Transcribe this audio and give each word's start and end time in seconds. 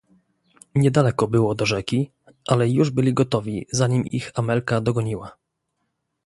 "Niedaleko 0.75 1.27
było 1.27 1.55
do 1.55 1.65
rzeki, 1.65 2.11
ale 2.47 2.69
już 2.69 2.89
byli 2.89 3.13
gotowi 3.13 3.65
zanim 3.71 4.05
ich 4.05 4.31
Amelka 4.35 4.81
dogoniła." 4.81 5.37